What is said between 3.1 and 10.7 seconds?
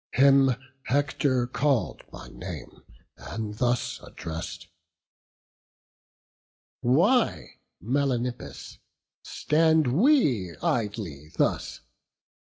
and thus address'd: "Why, Melanippus, stand we